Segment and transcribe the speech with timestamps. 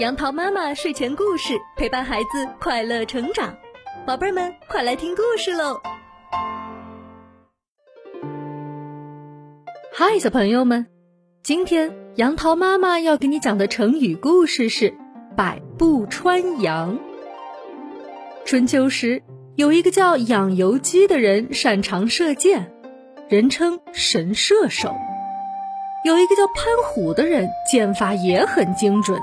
[0.00, 3.56] 杨桃妈妈睡前故事陪伴孩子快乐成长，
[4.04, 5.80] 宝贝们快来听故事喽！
[9.92, 10.84] 嗨，小朋友们，
[11.44, 14.92] 今天杨桃妈妈要给你讲的成语故事是
[15.36, 16.98] “百步穿杨”。
[18.44, 19.22] 春秋时，
[19.54, 22.72] 有一个叫养由基的人，擅长射箭，
[23.28, 24.90] 人称神射手；
[26.04, 29.20] 有一个叫潘虎的人，箭法也很精准。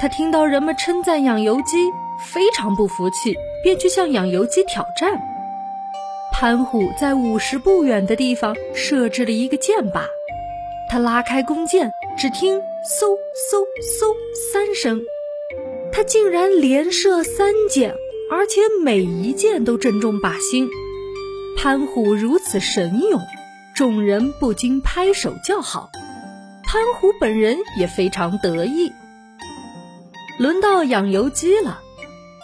[0.00, 1.76] 他听到人们称赞养由基，
[2.32, 5.20] 非常不服气，便去向养由基挑战。
[6.32, 10.02] 潘虎在五十步远的地方设置了一个箭靶，
[10.90, 13.64] 他拉开弓箭，只听嗖嗖
[13.98, 14.14] 嗖
[14.52, 15.00] 三声，
[15.92, 17.94] 他竟然连射三箭，
[18.30, 20.68] 而且每一箭都正中靶心。
[21.56, 23.18] 潘虎如此神勇，
[23.74, 25.90] 众人不禁拍手叫好，
[26.64, 28.92] 潘虎本人也非常得意。
[30.38, 31.80] 轮到养由基了，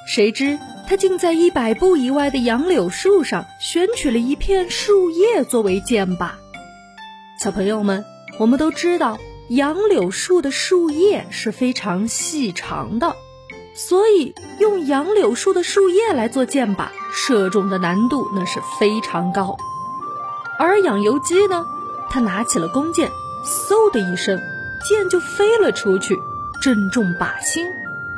[0.06, 6.30] 谁知他竟在一百步以外的杨柳树上选取了一片树叶作为箭靶。
[7.38, 8.06] 小朋友们，
[8.38, 13.14] 我们都知道杨柳树的树叶是非常细长的，
[13.74, 19.58] 所以用杨柳树的树叶来做箭靶，射中的难度那是非常高。
[20.58, 21.66] 而养由基呢，
[22.08, 23.10] 他拿起了弓箭，
[23.44, 24.40] 嗖的一声，
[24.88, 26.18] 箭就飞了出去，
[26.62, 27.66] 正中靶心。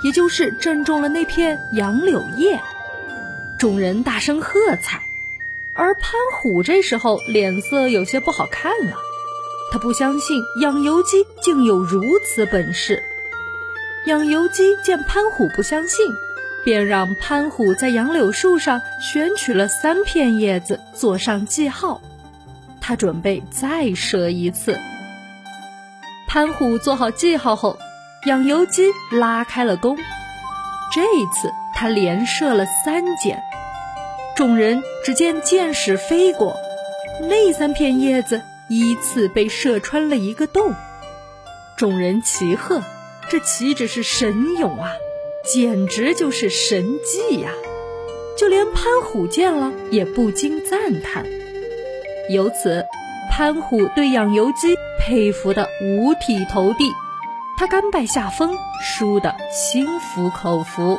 [0.05, 2.61] 也就是正中了那片杨柳叶，
[3.59, 5.01] 众人大声喝彩，
[5.73, 8.99] 而潘虎这时候脸色有些不好看了，
[9.73, 13.03] 他不相信养由基竟有如此本事。
[14.05, 16.07] 养由基见潘虎不相信，
[16.67, 22.03] 便让潘虎在杨柳树上选取了三片叶子做上记号，
[22.79, 24.79] 他准备再射一次。
[26.29, 27.79] 潘虎做好记号后。
[28.27, 29.99] 养由基拉开了弓，
[30.95, 33.43] 这一次他连射了三箭。
[34.35, 36.57] 众人只见箭矢飞过，
[37.29, 38.41] 那三片叶子
[38.71, 40.73] 依次被射穿了一个洞。
[41.77, 42.83] 众人齐喝
[43.29, 44.93] ：“这岂止是神勇啊，
[45.45, 47.51] 简直就是神迹呀！”
[48.39, 51.27] 就连潘虎见了也不禁赞叹。
[52.31, 52.87] 由此，
[53.31, 56.91] 潘虎对养由基佩服得五体投地。
[57.57, 60.99] 他甘拜下风，输得心服口服，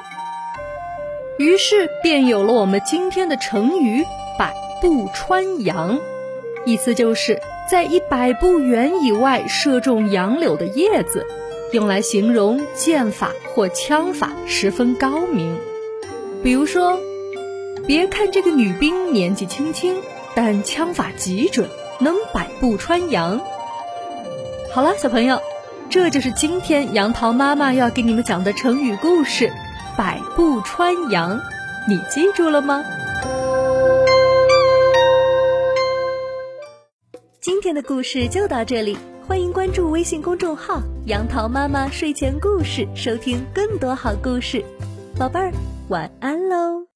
[1.38, 4.06] 于是便有了我们今天的成语
[4.40, 6.00] “百步穿杨”，
[6.66, 11.28] 意思就是在一百步远以外射中杨柳的叶子，
[11.74, 15.60] 用来形容剑法或枪法十分高明。
[16.42, 16.98] 比如说，
[17.86, 19.98] 别看这个女兵年纪轻轻，
[20.36, 23.42] 但枪法极准，能百步穿杨。
[24.72, 25.42] 好了，小朋友。
[25.90, 29.52] 这就是今天杨桃妈妈要给你们讲的成语故事
[29.98, 31.40] “百步穿杨”，
[31.88, 32.84] 你记住了吗？
[37.40, 44.64] 今天的故事就到这里，欢迎关注微信公众号“杨桃妈妈睡前故事”，收听更多好故事。
[45.18, 45.52] 宝贝儿，
[45.88, 46.88] 晚安喽！